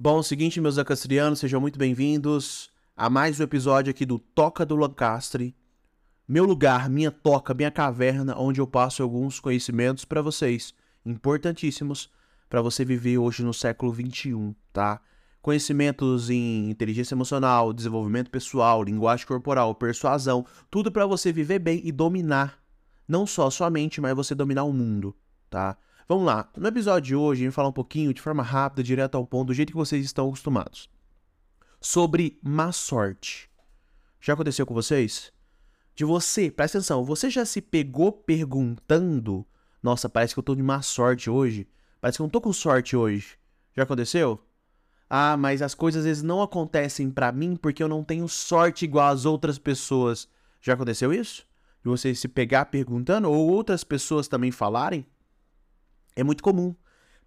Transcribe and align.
Bom, 0.00 0.22
seguinte, 0.22 0.60
meus 0.60 0.78
acastrianos, 0.78 1.40
sejam 1.40 1.60
muito 1.60 1.76
bem-vindos 1.76 2.70
a 2.96 3.10
mais 3.10 3.40
um 3.40 3.42
episódio 3.42 3.90
aqui 3.90 4.06
do 4.06 4.16
Toca 4.16 4.64
do 4.64 4.76
Lancastre. 4.76 5.56
Meu 6.28 6.44
lugar, 6.44 6.88
minha 6.88 7.10
toca, 7.10 7.52
minha 7.52 7.68
caverna, 7.68 8.38
onde 8.38 8.60
eu 8.60 8.66
passo 8.68 9.02
alguns 9.02 9.40
conhecimentos 9.40 10.04
para 10.04 10.22
vocês, 10.22 10.72
importantíssimos 11.04 12.08
para 12.48 12.62
você 12.62 12.84
viver 12.84 13.18
hoje 13.18 13.42
no 13.42 13.52
século 13.52 13.90
21, 13.90 14.54
tá? 14.72 15.00
Conhecimentos 15.42 16.30
em 16.30 16.70
inteligência 16.70 17.16
emocional, 17.16 17.72
desenvolvimento 17.72 18.30
pessoal, 18.30 18.84
linguagem 18.84 19.26
corporal, 19.26 19.74
persuasão, 19.74 20.46
tudo 20.70 20.92
para 20.92 21.06
você 21.06 21.32
viver 21.32 21.58
bem 21.58 21.80
e 21.82 21.90
dominar 21.90 22.62
não 23.08 23.26
só 23.26 23.48
a 23.48 23.50
sua 23.50 23.68
mente, 23.68 24.00
mas 24.00 24.14
você 24.14 24.32
dominar 24.32 24.62
o 24.62 24.72
mundo, 24.72 25.12
tá? 25.50 25.76
Vamos 26.08 26.24
lá. 26.24 26.48
No 26.56 26.66
episódio 26.66 27.08
de 27.08 27.14
hoje, 27.14 27.42
a 27.42 27.44
gente 27.44 27.50
vai 27.50 27.56
falar 27.56 27.68
um 27.68 27.72
pouquinho, 27.72 28.14
de 28.14 28.22
forma 28.22 28.42
rápida, 28.42 28.82
direto 28.82 29.16
ao 29.16 29.26
ponto, 29.26 29.48
do 29.48 29.54
jeito 29.54 29.72
que 29.72 29.76
vocês 29.76 30.02
estão 30.02 30.26
acostumados. 30.28 30.88
Sobre 31.82 32.38
má 32.42 32.72
sorte. 32.72 33.50
Já 34.18 34.32
aconteceu 34.32 34.64
com 34.64 34.72
vocês? 34.72 35.30
De 35.94 36.06
você, 36.06 36.50
presta 36.50 36.78
atenção, 36.78 37.04
você 37.04 37.28
já 37.28 37.44
se 37.44 37.60
pegou 37.60 38.10
perguntando: 38.10 39.46
Nossa, 39.82 40.08
parece 40.08 40.32
que 40.32 40.38
eu 40.38 40.42
tô 40.42 40.54
de 40.54 40.62
má 40.62 40.80
sorte 40.80 41.28
hoje. 41.28 41.68
Parece 42.00 42.16
que 42.16 42.22
eu 42.22 42.24
não 42.24 42.30
tô 42.30 42.40
com 42.40 42.54
sorte 42.54 42.96
hoje. 42.96 43.36
Já 43.76 43.82
aconteceu? 43.82 44.42
Ah, 45.10 45.36
mas 45.36 45.60
as 45.60 45.74
coisas 45.74 46.00
às 46.00 46.06
vezes 46.06 46.22
não 46.22 46.40
acontecem 46.40 47.10
para 47.10 47.30
mim 47.30 47.54
porque 47.54 47.82
eu 47.82 47.88
não 47.88 48.02
tenho 48.02 48.26
sorte 48.28 48.86
igual 48.86 49.08
as 49.08 49.26
outras 49.26 49.58
pessoas. 49.58 50.26
Já 50.58 50.72
aconteceu 50.72 51.12
isso? 51.12 51.46
De 51.82 51.90
você 51.90 52.14
se 52.14 52.28
pegar 52.28 52.64
perguntando 52.66 53.30
ou 53.30 53.50
outras 53.50 53.84
pessoas 53.84 54.26
também 54.26 54.50
falarem? 54.50 55.04
É 56.18 56.24
muito 56.24 56.42
comum. 56.42 56.74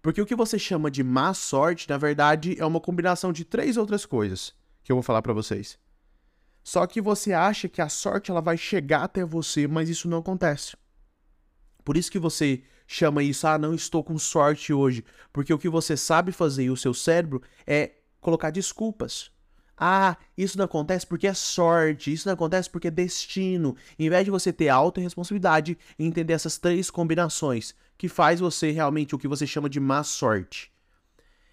Porque 0.02 0.20
o 0.20 0.26
que 0.26 0.34
você 0.34 0.58
chama 0.58 0.90
de 0.90 1.02
má 1.02 1.32
sorte, 1.32 1.88
na 1.88 1.96
verdade, 1.96 2.56
é 2.58 2.66
uma 2.66 2.80
combinação 2.80 3.32
de 3.32 3.44
três 3.44 3.76
outras 3.76 4.04
coisas 4.04 4.52
que 4.82 4.92
eu 4.92 4.96
vou 4.96 5.02
falar 5.02 5.22
para 5.22 5.32
vocês. 5.32 5.78
Só 6.62 6.86
que 6.86 7.00
você 7.00 7.32
acha 7.32 7.68
que 7.68 7.80
a 7.80 7.88
sorte 7.88 8.30
ela 8.30 8.40
vai 8.40 8.56
chegar 8.56 9.04
até 9.04 9.24
você, 9.24 9.66
mas 9.66 9.88
isso 9.88 10.08
não 10.08 10.18
acontece. 10.18 10.76
Por 11.84 11.96
isso 11.96 12.10
que 12.10 12.18
você 12.18 12.62
chama 12.86 13.22
isso, 13.22 13.46
ah, 13.46 13.56
não 13.56 13.74
estou 13.74 14.04
com 14.04 14.18
sorte 14.18 14.72
hoje, 14.72 15.04
porque 15.32 15.54
o 15.54 15.58
que 15.58 15.68
você 15.68 15.96
sabe 15.96 16.30
fazer 16.30 16.64
e 16.64 16.70
o 16.70 16.76
seu 16.76 16.92
cérebro 16.92 17.42
é 17.66 17.92
colocar 18.20 18.50
desculpas. 18.50 19.30
Ah, 19.76 20.16
isso 20.36 20.58
não 20.58 20.64
acontece 20.64 21.06
porque 21.06 21.26
é 21.26 21.34
sorte, 21.34 22.12
isso 22.12 22.28
não 22.28 22.34
acontece 22.34 22.70
porque 22.70 22.88
é 22.88 22.90
destino. 22.90 23.76
Em 23.98 24.08
vez 24.08 24.24
de 24.24 24.30
você 24.30 24.52
ter 24.52 24.68
autorresponsabilidade 24.68 25.76
e 25.98 26.04
entender 26.04 26.34
essas 26.34 26.58
três 26.58 26.90
combinações, 26.90 27.74
que 27.96 28.08
faz 28.08 28.40
você 28.40 28.70
realmente 28.70 29.14
o 29.14 29.18
que 29.18 29.28
você 29.28 29.46
chama 29.46 29.68
de 29.68 29.80
má 29.80 30.02
sorte. 30.02 30.72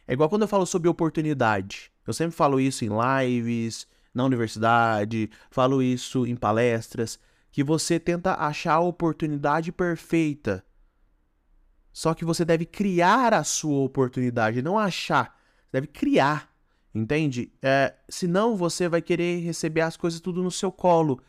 É 0.08 0.14
igual 0.14 0.30
quando 0.30 0.42
eu 0.44 0.47
falo 0.47 0.66
sobre 0.66 0.90
oportunidade. 0.90 1.92
Eu 2.06 2.14
sempre 2.14 2.36
falo 2.36 2.59
isso 2.59 2.84
em 2.84 2.90
lives, 2.90 3.88
na 4.14 4.25
universidade, 4.25 5.30
falo 5.52 5.81
isso 5.81 6.25
em 6.25 6.36
palestras, 6.36 7.20
que 7.52 7.64
você 7.64 8.00
tenta 8.00 8.34
achar 8.34 8.73
a 8.73 8.80
oportunidade 8.80 9.72
perfeita. 9.72 10.66
Só 11.92 12.14
que 12.14 12.25
você 12.25 12.45
deve 12.45 12.66
criar 12.66 13.34
a 13.34 13.44
sua 13.44 13.80
oportunidade, 13.80 14.62
não 14.62 14.78
achar. 14.78 15.40
Você 15.66 15.70
deve 15.73 15.88
criar. 15.88 16.50
Entende? 16.94 17.52
É, 17.62 17.94
senão 18.08 18.56
você 18.56 18.90
vai 18.90 19.02
querer 19.02 19.40
receber 19.42 19.82
as 19.82 19.95
coisas 19.95 20.20
tudo 20.20 20.42
no 20.42 20.52
seu 20.52 20.72
colo. 20.72 21.22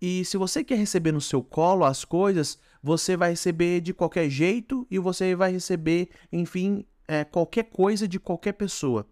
E 0.00 0.24
se 0.24 0.36
você 0.36 0.64
quer 0.64 0.76
receber 0.76 1.12
no 1.12 1.20
seu 1.20 1.42
colo 1.42 1.84
as 1.84 2.04
coisas, 2.04 2.58
você 2.82 3.16
vai 3.16 3.30
receber 3.30 3.80
de 3.80 3.94
qualquer 3.94 4.28
jeito 4.28 4.86
e 4.90 4.98
você 4.98 5.34
vai 5.34 5.52
receber, 5.52 6.10
enfim, 6.32 6.84
é, 7.06 7.24
qualquer 7.24 7.64
coisa 7.64 8.06
de 8.08 8.18
qualquer 8.18 8.52
pessoa. 8.52 9.06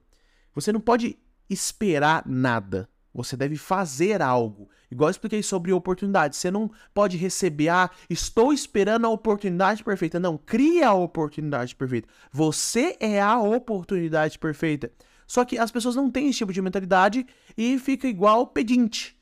Você 0.54 0.72
não 0.72 0.80
pode 0.80 1.18
esperar 1.48 2.24
nada. 2.26 2.88
Você 3.14 3.36
deve 3.36 3.56
fazer 3.56 4.22
algo. 4.22 4.70
Igual 4.90 5.08
eu 5.08 5.12
expliquei 5.12 5.42
sobre 5.42 5.72
oportunidade. 5.72 6.36
Você 6.36 6.50
não 6.50 6.70
pode 6.94 7.16
receber, 7.16 7.68
ah, 7.68 7.90
estou 8.08 8.52
esperando 8.52 9.06
a 9.06 9.10
oportunidade 9.10 9.84
perfeita. 9.84 10.18
Não, 10.18 10.38
cria 10.38 10.88
a 10.88 10.94
oportunidade 10.94 11.76
perfeita. 11.76 12.08
Você 12.30 12.96
é 13.00 13.20
a 13.20 13.38
oportunidade 13.38 14.38
perfeita. 14.38 14.90
Só 15.32 15.46
que 15.46 15.56
as 15.56 15.70
pessoas 15.70 15.96
não 15.96 16.10
têm 16.10 16.28
esse 16.28 16.36
tipo 16.40 16.52
de 16.52 16.60
mentalidade 16.60 17.26
e 17.56 17.78
fica 17.78 18.06
igual 18.06 18.48
pedinte. 18.48 19.18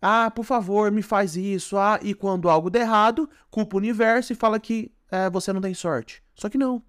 Ah, 0.00 0.30
por 0.30 0.46
favor, 0.46 0.90
me 0.90 1.02
faz 1.02 1.36
isso. 1.36 1.76
Ah, 1.76 2.00
e 2.02 2.14
quando 2.14 2.48
algo 2.48 2.70
der 2.70 2.80
errado, 2.80 3.28
culpa 3.50 3.76
o 3.76 3.78
universo 3.78 4.32
e 4.32 4.34
fala 4.34 4.58
que 4.58 4.90
é, 5.10 5.28
você 5.28 5.52
não 5.52 5.60
tem 5.60 5.74
sorte. 5.74 6.22
Só 6.34 6.48
que 6.48 6.56
não. 6.56 6.82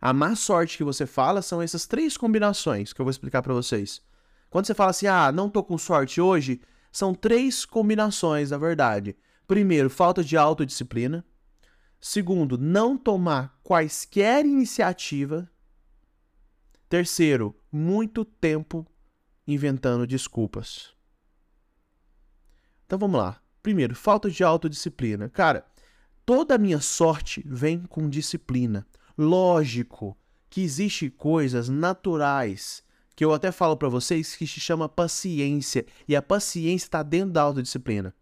A 0.00 0.12
má 0.12 0.34
sorte 0.34 0.76
que 0.76 0.82
você 0.82 1.06
fala 1.06 1.42
são 1.42 1.62
essas 1.62 1.86
três 1.86 2.16
combinações 2.16 2.92
que 2.92 3.00
eu 3.00 3.04
vou 3.04 3.12
explicar 3.12 3.40
para 3.40 3.54
vocês. 3.54 4.02
Quando 4.50 4.66
você 4.66 4.74
fala 4.74 4.90
assim, 4.90 5.06
ah, 5.06 5.30
não 5.30 5.48
tô 5.48 5.62
com 5.62 5.78
sorte 5.78 6.20
hoje, 6.20 6.60
são 6.90 7.14
três 7.14 7.64
combinações, 7.64 8.50
na 8.50 8.58
verdade. 8.58 9.16
Primeiro, 9.46 9.88
falta 9.88 10.24
de 10.24 10.36
autodisciplina. 10.36 11.24
Segundo, 12.00 12.58
não 12.58 12.98
tomar 12.98 13.60
quaisquer 13.62 14.44
iniciativa 14.44 15.48
Terceiro, 16.92 17.56
muito 17.72 18.22
tempo 18.22 18.86
inventando 19.46 20.06
desculpas. 20.06 20.92
Então 22.84 22.98
vamos 22.98 23.18
lá. 23.18 23.40
Primeiro, 23.62 23.94
falta 23.94 24.30
de 24.30 24.44
autodisciplina. 24.44 25.30
Cara, 25.30 25.64
toda 26.26 26.54
a 26.54 26.58
minha 26.58 26.82
sorte 26.82 27.42
vem 27.46 27.80
com 27.84 28.10
disciplina. 28.10 28.86
Lógico 29.16 30.14
que 30.50 30.60
existe 30.60 31.08
coisas 31.08 31.66
naturais 31.70 32.84
que 33.16 33.24
eu 33.24 33.32
até 33.32 33.50
falo 33.50 33.74
para 33.74 33.88
vocês 33.88 34.36
que 34.36 34.46
se 34.46 34.60
chama 34.60 34.86
paciência 34.86 35.86
e 36.06 36.14
a 36.14 36.20
paciência 36.20 36.84
está 36.84 37.02
dentro 37.02 37.32
da 37.32 37.40
autodisciplina. 37.40 38.14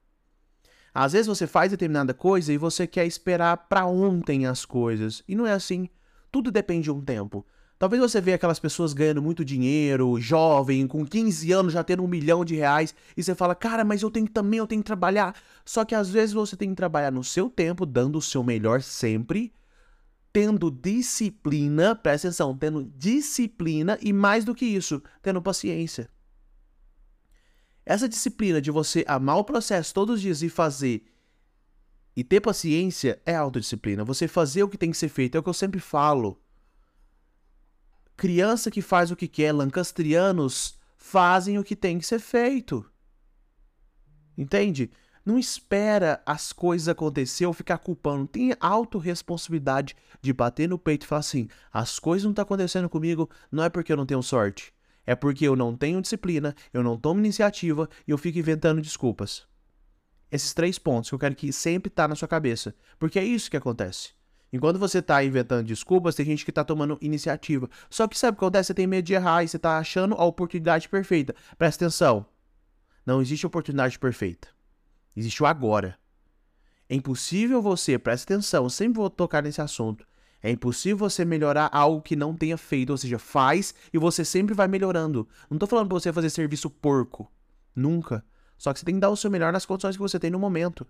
Às 0.95 1.11
vezes 1.15 1.27
você 1.27 1.49
faz 1.49 1.73
determinada 1.73 2.15
coisa 2.15 2.53
e 2.53 2.57
você 2.57 2.87
quer 2.87 3.05
esperar 3.05 3.67
para 3.69 3.85
ontem 3.85 4.47
as 4.47 4.65
coisas 4.65 5.25
e 5.27 5.35
não 5.35 5.45
é 5.45 5.55
assim. 5.55 5.89
Tudo 6.31 6.53
depende 6.53 6.85
de 6.85 6.93
um 6.93 7.01
tempo. 7.01 7.45
Talvez 7.81 7.99
você 7.99 8.21
veja 8.21 8.35
aquelas 8.35 8.59
pessoas 8.59 8.93
ganhando 8.93 9.23
muito 9.23 9.43
dinheiro, 9.43 10.21
jovem, 10.21 10.87
com 10.87 11.03
15 11.03 11.51
anos 11.51 11.73
já 11.73 11.83
tendo 11.83 12.05
um 12.05 12.07
milhão 12.07 12.45
de 12.45 12.55
reais, 12.55 12.95
e 13.17 13.23
você 13.23 13.35
fala, 13.35 13.55
cara, 13.55 13.83
mas 13.85 14.03
eu 14.03 14.11
tenho 14.11 14.29
também, 14.29 14.59
eu 14.59 14.67
tenho 14.67 14.83
que 14.83 14.87
trabalhar. 14.87 15.35
Só 15.65 15.83
que 15.83 15.95
às 15.95 16.11
vezes 16.11 16.35
você 16.35 16.59
tem 16.59 16.69
que 16.69 16.77
trabalhar 16.77 17.11
no 17.11 17.25
seu 17.25 17.49
tempo, 17.49 17.87
dando 17.87 18.19
o 18.19 18.21
seu 18.21 18.45
melhor 18.45 18.83
sempre, 18.83 19.51
tendo 20.31 20.71
disciplina, 20.71 21.97
presta 21.97 22.29
atenção, 22.29 22.55
tendo 22.55 22.85
disciplina 22.85 23.99
e 24.03 24.13
mais 24.13 24.45
do 24.45 24.55
que 24.55 24.67
isso, 24.67 25.03
tendo 25.23 25.41
paciência. 25.41 26.11
Essa 27.87 28.07
disciplina 28.07 28.61
de 28.61 28.71
você 28.71 29.07
amar 29.09 29.39
o 29.39 29.45
processo 29.45 29.95
todos 29.95 30.17
os 30.17 30.21
dias 30.21 30.43
e 30.43 30.51
fazer 30.51 31.03
e 32.15 32.23
ter 32.23 32.43
paciência 32.43 33.23
é 33.25 33.35
autodisciplina. 33.35 34.05
Você 34.05 34.29
fazer 34.29 34.65
o 34.65 34.69
que 34.69 34.77
tem 34.77 34.91
que 34.91 34.99
ser 34.99 35.09
feito, 35.09 35.37
é 35.37 35.39
o 35.39 35.43
que 35.43 35.49
eu 35.49 35.55
sempre 35.55 35.81
falo. 35.81 36.39
Criança 38.21 38.71
que 38.71 38.83
faz 38.83 39.11
o 39.11 39.17
que 39.17 39.27
quer, 39.27 39.51
lancastrianos 39.51 40.79
fazem 40.99 41.59
o 41.59 41.65
que 41.65 41.75
tem 41.75 41.99
que 41.99 42.05
ser 42.05 42.19
feito. 42.19 42.85
Entende? 44.37 44.91
Não 45.25 45.39
espera 45.39 46.23
as 46.27 46.53
coisas 46.53 46.87
acontecer 46.87 47.47
ou 47.47 47.55
ficar 47.55 47.79
culpando. 47.79 48.27
Tem 48.27 48.55
autorresponsabilidade 48.61 49.97
de 50.21 50.35
bater 50.35 50.69
no 50.69 50.79
peito 50.79 51.05
e 51.05 51.07
falar 51.07 51.21
assim: 51.21 51.49
as 51.73 51.99
coisas 51.99 52.25
não 52.25 52.33
estão 52.33 52.45
tá 52.45 52.47
acontecendo 52.47 52.91
comigo, 52.91 53.27
não 53.51 53.65
é 53.65 53.71
porque 53.71 53.91
eu 53.91 53.97
não 53.97 54.05
tenho 54.05 54.23
sorte. 54.23 54.71
É 55.07 55.15
porque 55.15 55.49
eu 55.49 55.57
não 55.57 55.75
tenho 55.75 56.03
disciplina, 56.03 56.55
eu 56.75 56.83
não 56.83 56.99
tomo 56.99 57.21
iniciativa 57.21 57.89
e 58.07 58.11
eu 58.11 58.19
fico 58.19 58.39
inventando 58.39 58.83
desculpas. 58.83 59.47
Esses 60.31 60.53
três 60.53 60.79
pontos 60.79 61.09
que 61.09 61.15
eu 61.15 61.19
quero 61.19 61.35
que 61.35 61.55
sempre 61.55 61.89
tá 61.89 62.07
na 62.07 62.15
sua 62.15 62.29
cabeça. 62.29 62.75
Porque 62.99 63.19
é 63.19 63.25
isso 63.25 63.51
que 63.51 63.57
acontece. 63.57 64.20
Enquanto 64.53 64.79
você 64.79 65.01
tá 65.01 65.23
inventando 65.23 65.67
desculpas, 65.67 66.15
tem 66.15 66.27
gente 66.27 66.45
que 66.45 66.51
tá 66.51 66.65
tomando 66.65 66.99
iniciativa. 67.01 67.71
Só 67.89 68.09
que 68.09 68.19
sabe 68.19 68.35
o 68.35 68.39
que 68.39 68.45
acontece? 68.45 68.69
Você 68.69 68.75
tem 68.75 68.87
medo 68.87 69.05
de 69.05 69.15
errar 69.15 69.45
e 69.45 69.49
você 69.49 69.59
tá 69.59 69.79
achando 69.79 70.15
a 70.17 70.25
oportunidade 70.25 70.89
perfeita. 70.89 71.35
Presta 71.57 71.85
atenção. 71.85 72.27
Não 73.07 73.21
existe 73.21 73.47
oportunidade 73.47 73.99
perfeita. 73.99 74.49
Existe 75.17 75.43
o 75.43 75.47
agora. 75.47 75.97
É 76.89 76.95
impossível 76.97 77.63
você, 77.63 77.97
presta 77.99 78.35
atenção, 78.35 78.69
sempre 78.69 78.99
vou 78.99 79.09
tocar 79.09 79.43
nesse 79.43 79.61
assunto. 79.61 80.05
É 80.43 80.51
impossível 80.51 80.97
você 80.97 81.25
melhorar 81.25 81.71
algo 81.73 82.03
que 82.03 82.17
não 82.17 82.35
tenha 82.35 82.57
feito, 82.57 82.91
ou 82.91 82.97
seja, 82.97 83.19
faz 83.19 83.75
e 83.93 83.99
você 83.99 84.25
sempre 84.25 84.55
vai 84.55 84.67
melhorando. 84.67 85.29
Não 85.49 85.59
tô 85.59 85.67
falando 85.67 85.89
pra 85.89 86.01
você 86.01 86.13
fazer 86.13 86.31
serviço 86.31 86.69
porco. 86.69 87.31
Nunca. 87.77 88.25
Só 88.59 88.73
que 88.73 88.81
você 88.81 88.87
tem 88.87 88.95
que 88.97 89.01
dar 89.01 89.11
o 89.11 89.17
seu 89.17 89.31
melhor 89.31 89.53
nas 89.53 89.65
condições 89.65 89.97
que 89.97 90.03
você 90.03 90.19
tem 90.19 90.31
no 90.31 90.39
momento 90.39 90.87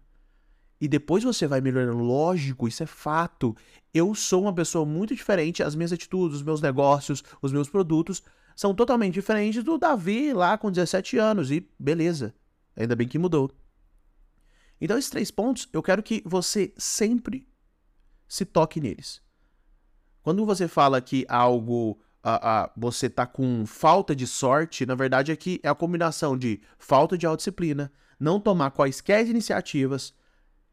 e 0.80 0.88
depois 0.88 1.22
você 1.22 1.46
vai 1.46 1.60
melhorando. 1.60 2.02
Lógico, 2.02 2.66
isso 2.66 2.82
é 2.82 2.86
fato. 2.86 3.54
Eu 3.92 4.14
sou 4.14 4.42
uma 4.42 4.54
pessoa 4.54 4.86
muito 4.86 5.14
diferente, 5.14 5.62
as 5.62 5.74
minhas 5.74 5.92
atitudes, 5.92 6.38
os 6.38 6.42
meus 6.42 6.62
negócios, 6.62 7.22
os 7.42 7.52
meus 7.52 7.68
produtos 7.68 8.22
são 8.56 8.74
totalmente 8.74 9.14
diferentes 9.14 9.62
do 9.62 9.78
Davi 9.78 10.32
lá 10.32 10.56
com 10.56 10.70
17 10.70 11.18
anos 11.18 11.50
e 11.50 11.68
beleza. 11.78 12.34
Ainda 12.76 12.96
bem 12.96 13.06
que 13.06 13.18
mudou. 13.18 13.50
Então, 14.80 14.96
esses 14.96 15.10
três 15.10 15.30
pontos, 15.30 15.68
eu 15.72 15.82
quero 15.82 16.02
que 16.02 16.22
você 16.24 16.72
sempre 16.78 17.46
se 18.26 18.44
toque 18.44 18.80
neles. 18.80 19.20
Quando 20.22 20.46
você 20.46 20.66
fala 20.66 21.00
que 21.00 21.26
algo 21.28 21.98
a, 22.22 22.70
você 22.76 23.08
tá 23.08 23.26
com 23.26 23.64
falta 23.66 24.14
de 24.14 24.26
sorte, 24.26 24.86
na 24.86 24.94
verdade 24.94 25.32
é 25.32 25.36
que 25.36 25.60
é 25.62 25.68
a 25.68 25.74
combinação 25.74 26.36
de 26.36 26.60
falta 26.78 27.16
de 27.16 27.26
autodisciplina, 27.26 27.92
não 28.18 28.38
tomar 28.38 28.70
quaisquer 28.70 29.26
iniciativas 29.26 30.14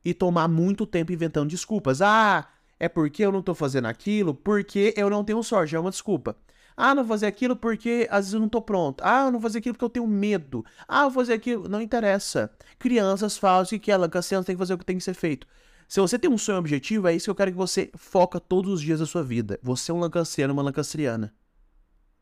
e 0.07 0.13
tomar 0.13 0.48
muito 0.48 0.88
tempo 0.88 1.12
inventando 1.12 1.50
desculpas. 1.50 2.01
Ah, 2.01 2.48
é 2.80 2.88
porque 2.88 3.25
eu 3.25 3.30
não 3.30 3.42
tô 3.42 3.54
fazendo 3.54 3.88
aquilo, 3.88 4.33
porque 4.33 4.94
eu 4.95 5.09
não 5.09 5.21
tenho 5.21 5.44
sorte, 5.44 5.75
é 5.75 5.80
uma 5.80 5.92
desculpa. 5.92 6.38
Ah, 6.77 6.95
não 6.95 7.04
vou 7.04 7.09
fazer 7.09 7.25
aquilo 7.25 7.57
porque 7.57 8.07
às 8.09 8.19
vezes 8.19 8.33
eu 8.33 8.39
não 8.39 8.48
tô 8.48 8.62
pronto. 8.62 9.01
Ah, 9.04 9.21
eu 9.21 9.25
não 9.25 9.33
vou 9.33 9.42
fazer 9.42 9.57
aquilo 9.57 9.74
porque 9.75 9.83
eu 9.83 9.89
tenho 9.89 10.07
medo. 10.07 10.63
Ah, 10.88 11.00
eu 11.00 11.09
vou 11.09 11.21
fazer 11.21 11.33
aquilo. 11.33 11.68
Não 11.68 11.81
interessa. 11.81 12.50
Crianças 12.80 13.38
fazem 13.38 13.77
o 13.77 13.81
que 13.81 13.92
ela, 13.92 14.07
criança 14.07 14.45
tem 14.45 14.56
que 14.56 14.59
fazer 14.59 14.75
o 14.75 14.77
que 14.77 14.86
tem 14.86 14.98
que 14.98 15.04
ser 15.04 15.13
feito. 15.13 15.45
Se 15.89 16.00
você 16.00 16.18
tem 16.18 16.31
um 16.31 16.38
sonho 16.38 16.60
objetivo, 16.60 17.10
é 17.10 17.13
isso 17.13 17.25
que 17.25 17.31
eu 17.31 17.36
quero 17.36 17.51
que 17.51 17.57
você 17.57 17.92
foca 17.98 18.39
todos 18.39 18.71
os 18.71 18.81
dias 18.81 19.01
da 19.01 19.06
sua 19.06 19.24
vida. 19.24 19.60
Você 19.62 19.92
é 19.92 19.94
um 19.94 20.00
lancastriano, 20.00 20.53
uma 20.53 20.63
lancastriana. 20.63 21.33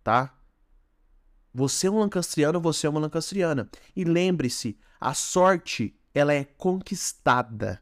Tá? 0.03 0.33
Você 1.53 1.85
é 1.85 1.91
um 1.91 1.99
lancastriano, 1.99 2.59
você 2.59 2.87
é 2.87 2.89
uma 2.89 2.99
lancastriana. 2.99 3.69
E 3.95 4.03
lembre-se, 4.03 4.75
a 4.99 5.13
sorte, 5.13 5.95
ela 6.15 6.33
é 6.33 6.43
conquistada. 6.43 7.79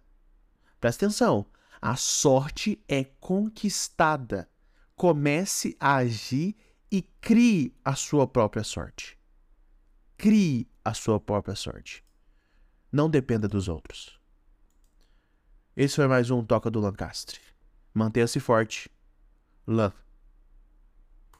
Presta 0.82 1.06
atenção. 1.06 1.46
A 1.82 1.96
sorte 1.96 2.84
é 2.88 3.04
conquistada 3.04 4.50
comece 4.96 5.76
a 5.80 5.96
agir 5.96 6.56
e 6.92 7.02
crie 7.02 7.76
a 7.84 7.96
sua 7.96 8.28
própria 8.28 8.64
sorte. 8.64 9.18
Crie 10.18 10.70
a 10.84 10.94
sua 10.94 11.20
própria 11.20 11.56
sorte. 11.56 12.04
Não 12.92 13.10
dependa 13.10 13.48
dos 13.48 13.68
outros. 13.68 14.20
Esse 15.76 15.96
foi 15.96 16.08
mais 16.08 16.30
um 16.30 16.44
Toca 16.44 16.70
do 16.70 16.80
Lancastre. 16.80 17.40
Mantenha-se 17.94 18.40
forte. 18.40 18.90
Love. 19.66 20.03